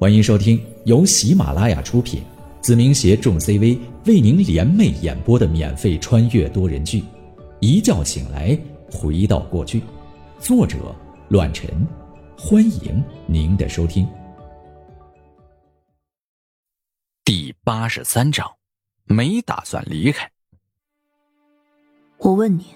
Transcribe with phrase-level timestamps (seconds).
[0.00, 2.22] 欢迎收听由喜马拉雅出品，
[2.60, 3.76] 子明携众 CV
[4.06, 7.00] 为您联袂演播的免费穿越多人剧
[7.58, 8.56] 《一觉醒来
[8.92, 9.80] 回到过去》，
[10.38, 10.94] 作者：
[11.30, 11.68] 乱臣。
[12.38, 14.06] 欢迎您的收听。
[17.24, 18.48] 第八十三章，
[19.02, 20.30] 没打算离开。
[22.18, 22.66] 我问你，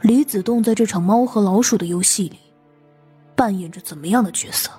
[0.00, 2.38] 李子栋在这场猫和老鼠的游戏里，
[3.36, 4.70] 扮演着怎么样的角色？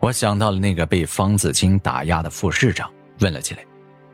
[0.00, 3.64] 我想到了那个被方子清打压的副市长，问了起来。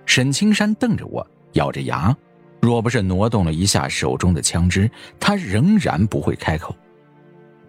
[0.05, 2.15] 沈青山瞪着我，咬着牙，
[2.61, 6.75] 若不是挪动了一下手中的枪支，他仍然不会开口。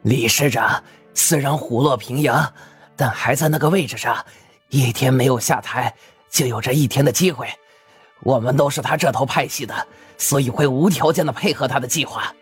[0.02, 2.52] 李市长虽然虎落平阳，
[2.95, 4.17] 但还在那个位置上，
[4.70, 5.94] 一天没有下台，
[6.30, 7.47] 就有这一天的机会。
[8.22, 12.34] 我们都是他这头派系的，所以会无条件的配合他的计划。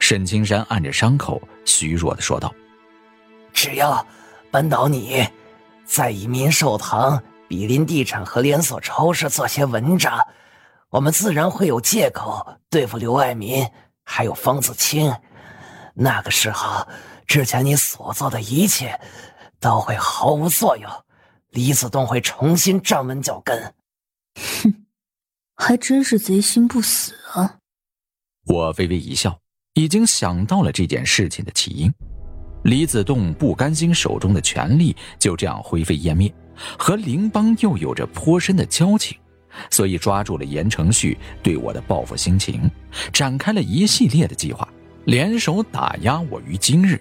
[0.00, 2.52] 沈青山按着伤口，虚弱的说道
[3.54, 4.04] ：“只要……”
[4.50, 5.26] 扳倒你，
[5.84, 10.18] 在以民寿堂、比邻地产和连锁超市做些文章，
[10.88, 13.64] 我们自然会有借口对付刘爱民，
[14.04, 15.14] 还有方子清。
[15.94, 16.86] 那个时候，
[17.26, 19.00] 之前你所做的一切
[19.60, 20.90] 都会毫无作用，
[21.50, 23.74] 李子栋会重新站稳脚跟。
[24.62, 24.86] 哼，
[25.54, 27.58] 还真是贼心不死啊！
[28.46, 29.38] 我微微一笑，
[29.74, 31.92] 已经想到了这件事情的起因。
[32.62, 36.32] 李子栋不甘心手中的权力就这样灰飞烟灭，
[36.78, 39.16] 和林邦又有着颇深的交情，
[39.70, 42.70] 所以抓住了严承旭对我的报复心情，
[43.12, 44.68] 展开了一系列的计划，
[45.04, 47.00] 联手打压我于今日。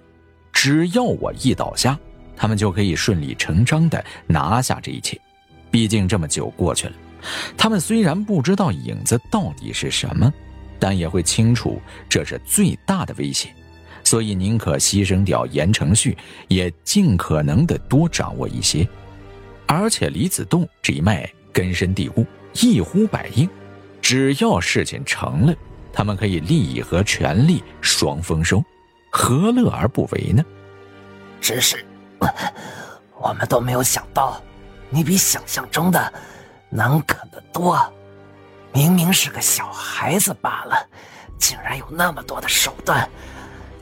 [0.53, 1.97] 只要我一倒下，
[2.35, 5.19] 他们就可以顺理成章地拿下这一切。
[5.71, 6.94] 毕竟这么久过去了，
[7.57, 10.33] 他们虽然不知道影子到底是什么，
[10.79, 13.53] 但也会清楚这是最大的威胁。
[14.09, 18.88] 所以宁可牺牲掉严承旭，也尽可能的多掌握一些。
[19.67, 23.47] 而且李子栋这一脉根深蒂固，一呼百应，
[24.01, 25.53] 只要事情成了，
[25.94, 28.63] 他们可以利益和权力双丰收，
[29.11, 30.44] 何乐而不为呢？
[31.39, 31.85] 只是
[33.22, 34.41] 我们都没有想到，
[34.89, 36.11] 你比想象中的
[36.72, 37.79] 能啃得多。
[38.73, 40.89] 明明是个小孩子罢了，
[41.38, 43.07] 竟然有那么多的手段。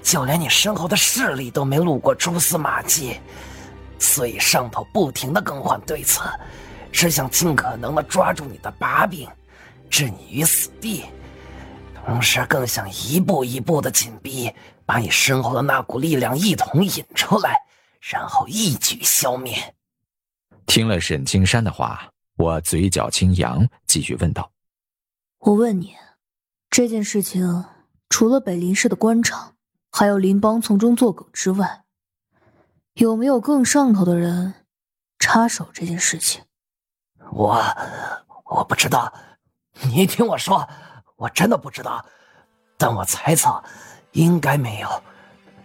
[0.07, 3.19] 就连你身后的势力都没露过蛛丝马迹，
[3.99, 6.31] 所以上头不停的更换对策，
[6.93, 9.27] 只想尽可能的抓住你的把柄，
[9.89, 11.03] 置你于死地，
[12.05, 14.49] 同时更想一步一步的紧逼，
[14.85, 17.57] 把你身后的那股力量一同引出来，
[17.99, 19.57] 然后一举消灭。
[20.67, 24.49] 听了沈青山的话，我嘴角轻扬，继续问道
[25.39, 25.97] ：“我问你，
[26.69, 27.65] 这件事情
[28.07, 29.55] 除了北林市的官场？”
[29.99, 31.81] 还有林邦从中作梗之外，
[32.93, 34.53] 有没有更上头的人
[35.17, 36.39] 插手这件事情？
[37.31, 37.65] 我
[38.45, 39.11] 我不知道，
[39.81, 40.69] 你听我说，
[41.15, 42.05] 我真的不知道，
[42.77, 43.59] 但我猜测
[44.11, 45.03] 应该没有。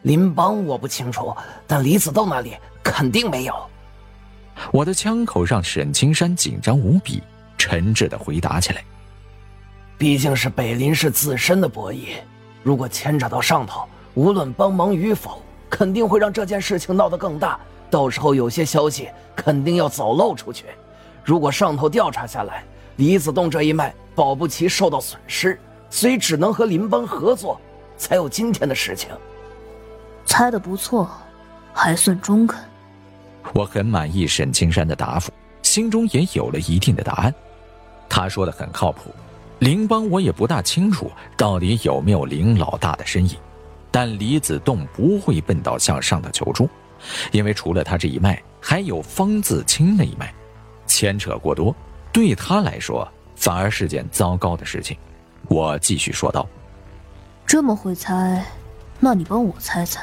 [0.00, 3.54] 林邦我不清楚，但李子栋那里肯定没有。
[4.72, 7.22] 我的枪口让，沈青山紧张无比，
[7.58, 8.82] 沉滞的回答起来
[9.98, 12.16] ：“毕竟是北林市自身的博弈，
[12.62, 15.40] 如果牵扯到上头。”无论帮忙与否，
[15.70, 17.58] 肯定会让这件事情闹得更大。
[17.90, 20.66] 到时候有些消息肯定要走漏出去。
[21.24, 22.64] 如果上头调查下来，
[22.96, 25.58] 李子栋这一脉保不齐受到损失，
[25.90, 27.60] 所以只能和林邦合作，
[27.96, 29.10] 才有今天的事情。
[30.24, 31.10] 猜的不错，
[31.72, 32.60] 还算中肯。
[33.54, 37.34] 我很满意沈青山的答复，心中也有了一定的答案。
[38.08, 39.10] 他说的很靠谱。
[39.58, 43.36] 林邦我也不大清楚到底有没有林老大的身影。
[43.92, 46.68] 但李子栋不会笨到向上的求助，
[47.30, 50.32] 因为除了他这一脉，还有方自清那一脉，
[50.86, 51.76] 牵扯过多，
[52.10, 54.96] 对他来说反而是件糟糕的事情。
[55.48, 56.48] 我继续说道
[57.46, 58.42] ：“这么会猜，
[58.98, 60.00] 那你帮我猜猜，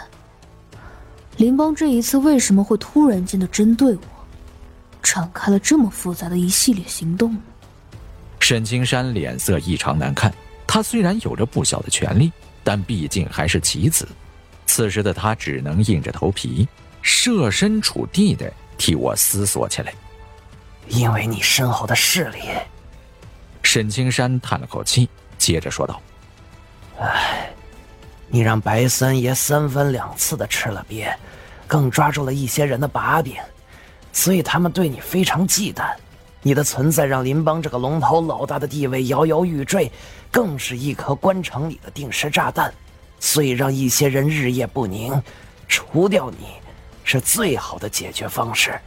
[1.37, 4.01] 林邦这一次为什么会突然间的针对我，
[5.01, 7.35] 展开了这么复杂的一系列行动？”
[8.39, 10.31] 沈青山脸色异常难看，
[10.67, 12.31] 他虽然有着不小的权力。
[12.63, 14.07] 但毕竟还是棋子，
[14.65, 16.67] 此时的他只能硬着头皮，
[17.01, 19.93] 设身处地的替我思索起来。
[20.87, 22.39] 因为你身后的势力。
[23.61, 25.07] 沈青山叹了口气，
[25.37, 26.01] 接着说道
[26.99, 27.51] ：“唉，
[28.27, 31.13] 你让白三爷三番两次的吃了瘪，
[31.67, 33.35] 更抓住了一些人的把柄，
[34.11, 35.93] 所以他们对你非常忌惮。
[36.41, 39.91] 你的存在让林邦这个龙头老大的地位摇摇欲坠。”
[40.31, 42.71] 更是一颗官场里的定时炸弹，
[43.19, 45.19] 所以让一些人日夜不宁。
[45.67, 46.49] 除掉你，
[47.03, 48.79] 是最好的解决方式。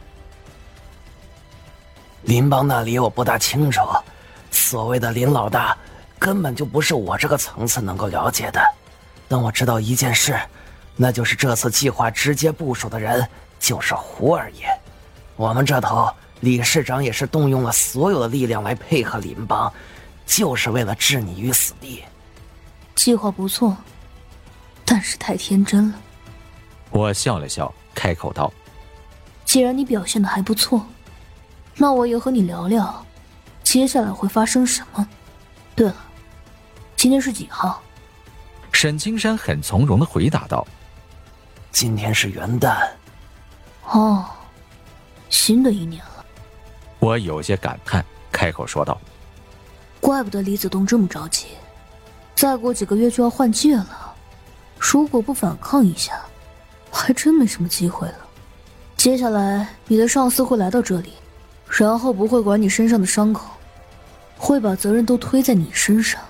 [2.21, 3.81] 林邦那里我不大清楚，
[4.51, 5.77] 所谓的林老大，
[6.17, 8.61] 根本就不是我这个层次能够了解的。
[9.27, 10.39] 但我知道一件事，
[10.95, 13.27] 那就是这次计划直接部署的人
[13.59, 14.65] 就是胡二爷。
[15.35, 16.09] 我们这头
[16.43, 19.71] 理事长也是动用了所有的力量来配合林邦，
[20.25, 22.03] 就是为了置你于死地。
[22.95, 23.77] 计划不错，
[24.83, 25.97] 但是太天真了。
[26.89, 28.51] 我笑了笑，开口道
[29.45, 30.85] ：“既然你表现的还不错。”
[31.77, 33.05] 那我也和你聊聊，
[33.63, 35.07] 接下来会发生什么？
[35.77, 35.95] 对了，
[36.97, 37.81] 今天是几号？
[38.73, 40.67] 沈青山很从容的回答道
[41.71, 42.85] ：“今天是元旦。”
[43.89, 44.25] 哦，
[45.29, 46.12] 新的一年了。
[47.03, 48.97] 我有些感叹，开口说道
[49.99, 51.47] ：“怪不得李子东这么着急，
[52.33, 54.15] 再过几个月就要换届了。
[54.79, 56.21] 如果不反抗一下，
[56.89, 58.15] 还真没什么机会了。
[58.95, 61.11] 接下来，你的上司会来到这里。”
[61.67, 63.49] 然后不会管你身上的伤口，
[64.37, 66.21] 会把责任都推在你身上。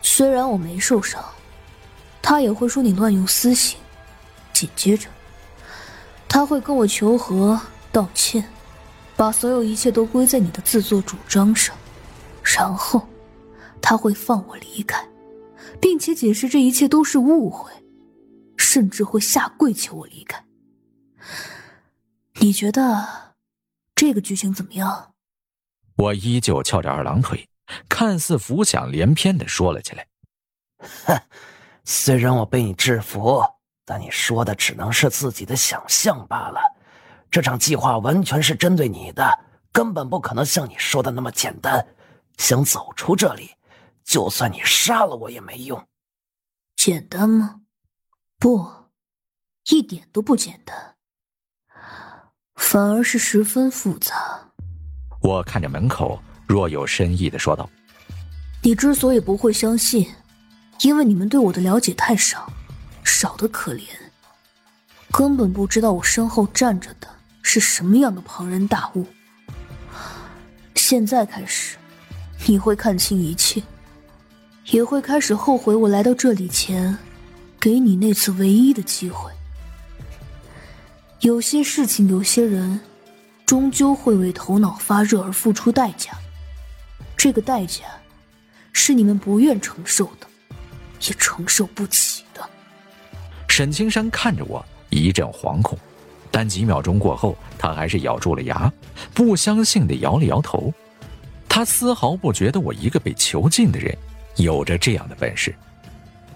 [0.00, 1.24] 虽然我没受伤，
[2.22, 3.78] 他也会说你乱用私刑。
[4.52, 5.08] 紧接着，
[6.28, 8.44] 他会跟我求和道歉，
[9.16, 11.76] 把所有一切都归在你的自作主张上。
[12.42, 13.08] 然后，
[13.80, 15.06] 他会放我离开，
[15.80, 17.72] 并且解释这一切都是误会，
[18.56, 20.44] 甚至会下跪求我离开。
[22.40, 23.34] 你觉得？
[23.94, 25.14] 这个剧情怎么样？
[25.96, 27.48] 我依旧翘着二郎腿，
[27.88, 30.06] 看似浮想联翩的说了起来。
[31.06, 31.16] 哼，
[31.84, 33.42] 虽然我被你制服，
[33.86, 36.60] 但你说的只能是自己的想象罢了。
[37.34, 39.40] 这场计划完全是针对你的，
[39.72, 41.84] 根本不可能像你说的那么简单。
[42.38, 43.50] 想走出这里，
[44.04, 45.84] 就算你杀了我也没用。
[46.76, 47.62] 简单吗？
[48.38, 48.64] 不，
[49.68, 50.94] 一点都不简单。
[52.54, 54.40] 反而是十分复杂。
[55.20, 57.68] 我看着门口，若有深意的说道
[58.62, 60.08] ：“你之所以不会相信，
[60.82, 62.48] 因为你们对我的了解太少，
[63.02, 63.88] 少的可怜，
[65.10, 67.08] 根本不知道我身后站着的
[67.44, 69.06] 是什么样的庞然大物。
[70.74, 71.76] 现在开始，
[72.46, 73.62] 你会看清一切，
[74.70, 76.98] 也会开始后悔我来到这里前，
[77.60, 79.30] 给你那次唯一的机会。”
[81.20, 82.80] 有些事情，有些人，
[83.46, 86.12] 终究会为头脑发热而付出代价。
[87.16, 87.84] 这个代价，
[88.72, 90.26] 是你们不愿承受的，
[91.08, 92.46] 也承受不起的。
[93.48, 95.78] 沈青山看着我，一阵惶恐，
[96.36, 98.72] 但几秒钟过后，他还是咬住了牙，
[99.14, 100.74] 不相信的摇了摇头。
[101.48, 103.96] 他丝毫不觉得我一个被囚禁的人，
[104.34, 105.54] 有着这样的本事。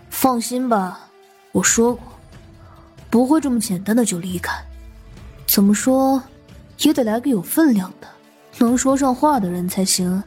[0.09, 1.01] 放心吧，
[1.51, 2.05] 我说过，
[3.11, 4.57] 不会这么简单的就离开。
[5.49, 6.23] 怎么说，
[6.79, 8.07] 也得来个有分量的、
[8.59, 10.23] 能说上话的人才行。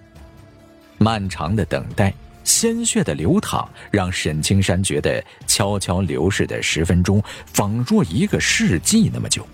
[0.97, 2.13] 漫长的等待，
[2.43, 9.47] 鲜血的流淌，让沈青山觉得悄悄流逝的十分钟，仿若一个世纪那么久。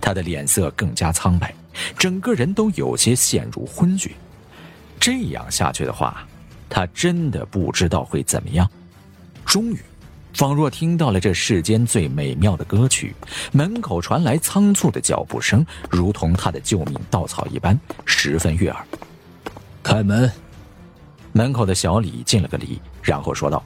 [0.00, 1.54] 他的脸色更加苍白，
[1.98, 4.10] 整个人都有些陷入昏厥。
[4.98, 6.26] 这样下去的话，
[6.68, 8.68] 他真的不知道会怎么样。
[9.44, 9.78] 终于。
[10.36, 13.14] 仿若听到了这世间最美妙的歌曲，
[13.52, 18.84] 门口传来仓促的脚步声，如同他的救命稻草一般，十分悦耳。
[19.80, 20.28] 开门。
[21.30, 23.62] 门口的小李敬了个礼，然后说道：“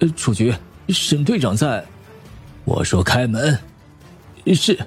[0.00, 0.54] 呃，楚局，
[0.90, 1.82] 沈队长在。”
[2.66, 3.58] 我说：“开门。”
[4.54, 4.78] 是。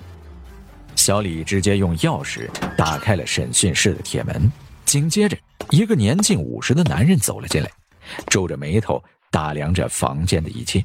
[1.05, 4.51] 小李直接用钥匙打开了审讯室的铁门，
[4.85, 5.37] 紧接着，
[5.69, 7.69] 一个年近五十的男人走了进来，
[8.25, 8.99] 皱着眉头。
[9.29, 10.83] 打量着房间的一切，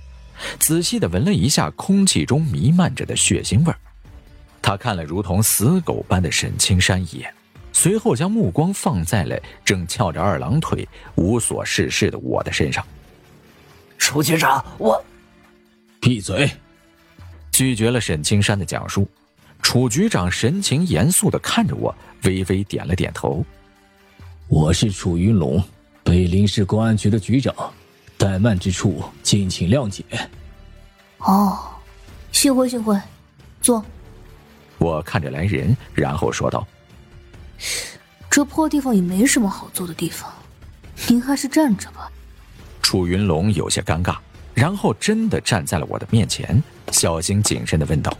[0.58, 3.78] 仔细的闻了一下空气中弥漫着的血腥味儿。
[4.60, 7.32] 他看了如同死狗般的沈青山一眼，
[7.72, 12.86] 随后将目光放在了正翘着二郎腿、无所事事的我的身上。
[13.96, 15.02] 楚局长，我
[15.98, 16.50] 闭嘴！
[17.50, 19.08] 拒绝了沈青山的讲述。
[19.62, 23.44] 楚局长神情严肃的看着我，微微点了点头。
[24.48, 25.62] 我是楚云龙，
[26.02, 27.54] 北林市公安局的局长。
[28.18, 30.04] 怠慢之处，敬请谅解。
[31.18, 31.58] 哦，
[32.32, 33.00] 幸会幸会，
[33.62, 33.82] 坐。
[34.78, 36.66] 我看着来人，然后说道
[38.28, 40.30] ：“这破地方也没什么好坐的地方，
[41.08, 42.10] 您还是站着吧。”
[42.82, 44.16] 楚云龙有些尴尬，
[44.52, 46.62] 然后真的站在了我的面前，
[46.92, 48.14] 小心谨慎的问道：“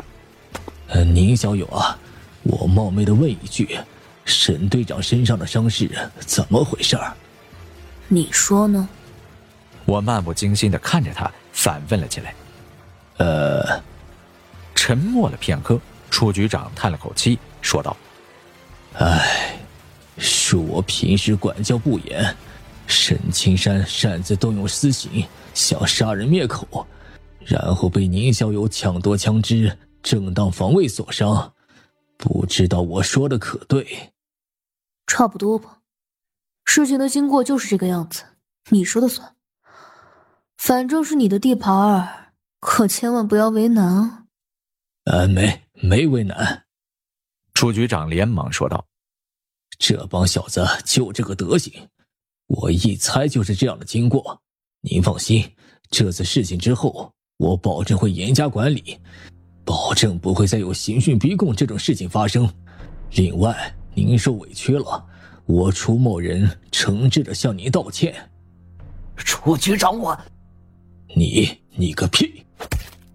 [1.14, 1.98] 宁小友啊，
[2.42, 3.78] 我冒昧的问一句，
[4.24, 6.98] 沈队长身上的伤势怎么回事？
[8.08, 8.88] 你说呢？”
[9.86, 12.34] 我漫不经心的看着他，反问了起来
[13.18, 13.80] ：“呃。”
[14.74, 15.78] 沉默了片刻，
[16.10, 17.94] 楚局长叹了口气，说道
[18.98, 19.56] ：“唉，
[20.18, 22.34] 恕我平时管教不严，
[22.86, 26.86] 沈青山擅自动用私刑，想杀人灭口，
[27.44, 31.54] 然后被宁小友抢夺枪支，正当防卫所伤。
[32.16, 34.12] 不知道我说的可对？
[35.06, 35.78] 差不多吧。
[36.64, 38.22] 事情的经过就是这个样子，
[38.68, 39.34] 你说的算。
[40.58, 44.24] 反正是你的地盘儿，可千万不要为难啊。
[45.04, 46.66] 呃，没没为难。
[47.54, 48.86] 楚局长连忙说道
[49.78, 51.88] ：“这帮小子就这个德行，
[52.46, 54.42] 我一猜就是这样的经过。
[54.82, 55.56] 您放心，
[55.90, 59.00] 这次事情之后，我保证会严加管理，
[59.70, 62.52] 保证不会再有刑讯逼供这种事情发生。
[63.12, 63.56] 另外，
[63.94, 65.06] 您受委屈了，
[65.46, 68.12] 我楚某人诚挚的向您道歉。”
[69.14, 70.18] 楚局长，我，
[71.14, 72.44] 你你个屁！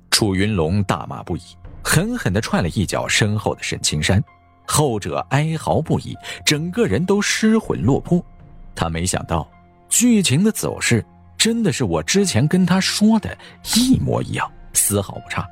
[0.09, 1.41] 楚云龙大骂不已。
[1.83, 4.23] 狠狠的踹了一脚身后的沈青山，
[4.65, 8.25] 后者哀嚎不已，整个人都失魂落魄。
[8.73, 9.45] 他没想到，
[9.89, 11.05] 剧情的走势
[11.37, 13.37] 真的是我之前跟他说的
[13.75, 15.45] 一模一样，丝毫不差。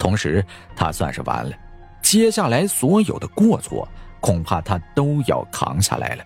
[0.00, 1.52] 同时，他算是完了，
[2.00, 3.86] 接下来所有的过错，
[4.18, 6.24] 恐怕他都要扛下来了。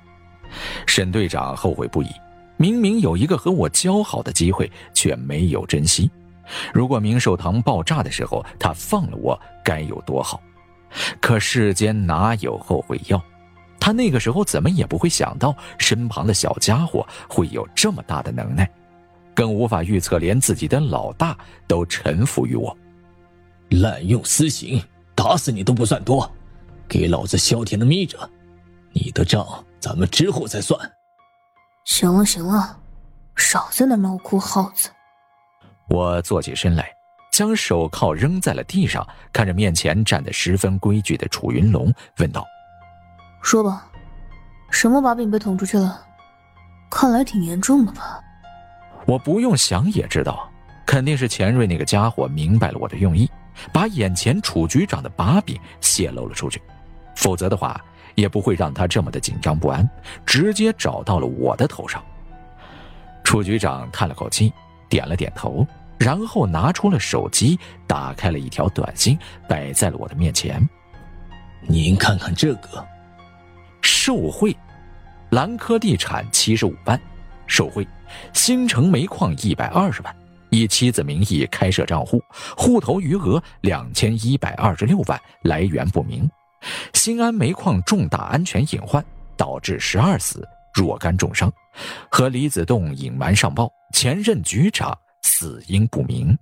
[0.87, 2.09] 沈队长后悔不已，
[2.57, 6.09] 明明有一个和我交好的机会，却没有珍惜。
[6.73, 10.41] 如果明寿堂爆炸的时候他放了我，该有多好！
[11.21, 13.21] 可世间哪有后悔药？
[13.81, 18.71] 他那个时候怎么也不会想到，身旁的小家伙会有这么大的能耐，
[19.35, 22.75] 更无法预测连自己的老大都臣服于我。
[23.71, 24.83] 滥用私刑，
[25.15, 26.31] 打死你都不算多，
[26.89, 28.19] 给老子消停的眯着！
[28.93, 29.47] 你的账
[29.81, 30.79] 咱们之后再算。
[31.85, 32.79] 行了行了，
[33.37, 34.89] 少在那猫哭耗子。
[35.89, 36.89] 我坐起身来，
[37.33, 42.45] 将手铐扔在了地上，看着面前站得十分规矩的楚云龙，问道
[43.43, 43.91] ：“说吧，
[44.71, 46.01] 什么把柄被捅出去了？
[46.91, 48.21] 看来挺严重的吧？”
[49.07, 50.49] 我不用想也知道，
[50.87, 53.31] 肯定是钱瑞那个家伙明白了我的用意，
[53.73, 56.61] 把眼前楚局长的把柄泄露了出去，
[57.17, 57.81] 否则的话
[58.15, 59.89] 也不会让他这么的紧张不安，
[60.25, 62.03] 直接找到了我的头上。
[63.23, 64.53] 楚局长叹了口气。
[64.87, 65.67] 点了点头，
[65.99, 69.19] 然后拿出了手机，打开了一条短信，
[69.49, 70.63] 摆在了我的面前。
[71.63, 72.87] 您看看这个，
[73.83, 74.57] 受贿，
[75.31, 77.01] 兰科地产七十五万，
[77.49, 77.85] 受贿，
[78.33, 80.17] 新城煤矿一百二十万，
[80.55, 82.23] 以妻子名义开设账户，
[82.57, 86.31] 户头余额两千一百二十六万，来源不明。
[86.93, 89.05] 新安煤矿重大安全隐患，
[89.37, 90.47] 导致十二死。
[90.73, 91.53] 若干重伤，
[92.09, 96.37] 和李子栋隐瞒上报，前任局长死因不明。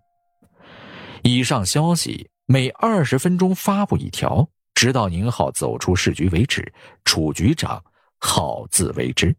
[1.23, 6.71] 以上消息每二十分钟发布一条，直到宁浩走出市局为止。
[7.05, 7.83] 楚局长
[8.19, 9.35] 好自为之。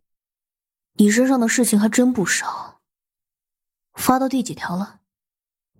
[0.95, 2.72] 你身上的事情还真不少。
[3.95, 4.99] 发到第几条了？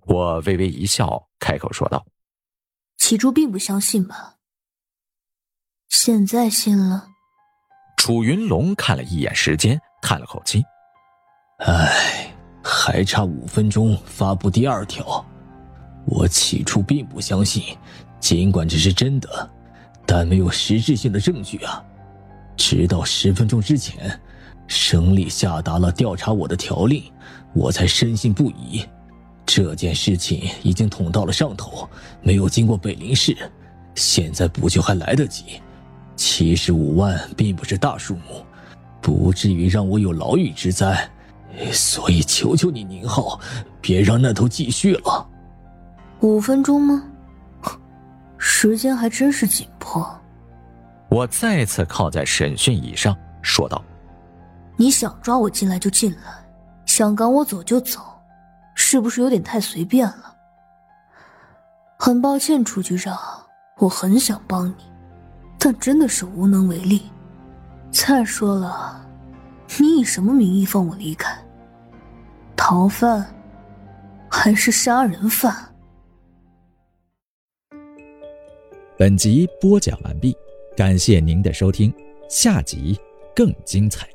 [0.05, 2.05] 我微微一笑，开口说道
[2.98, 4.36] ：“起初并不相信吧？
[5.89, 7.08] 现在信了。”
[7.98, 10.62] 楚云龙看了一眼时间，叹了口气
[11.65, 15.25] ：“唉，还差五分钟发布第二条。
[16.05, 17.77] 我起初并不相信，
[18.20, 19.50] 尽管这是真的，
[20.05, 21.82] 但没有实质性的证据啊。
[22.58, 24.20] 直到十分钟之前，
[24.67, 27.10] 省里下达了调查我的条令，
[27.54, 28.84] 我才深信不疑。
[29.46, 31.88] 这件事情已经捅到了上头，
[32.22, 33.38] 没有经过北林市，
[33.96, 35.62] 现在补救还来得及。”
[36.16, 38.46] 七十五万并不是大数目，
[39.02, 41.10] 不至于让我有牢狱之灾，
[41.72, 43.40] 所以求求你宁浩，
[43.82, 45.28] 别让那头继续了。
[46.22, 47.04] 五分钟吗？
[48.38, 50.08] 时间还真是紧迫。
[51.10, 53.84] 我再次靠在审讯椅上，说道
[54.78, 56.43] ：“你想抓我进来就进来，
[56.96, 58.00] 想赶我走就走，
[58.76, 60.36] 是不是有点太随便了？”
[61.98, 63.18] 很抱歉，楚局长，
[63.80, 64.76] 我很想帮你。
[65.58, 67.10] 但真的是无能为力。
[67.92, 69.04] 再说了，
[69.80, 71.36] 你以什么名义放我离开？
[72.56, 73.26] 逃犯，
[74.30, 75.74] 还是杀人犯？
[79.00, 80.38] 本集播讲完毕，
[80.78, 81.92] 感谢您的收听，
[82.30, 82.96] 下集
[83.36, 84.08] 更精彩。